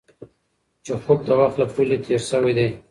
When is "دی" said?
2.57-2.67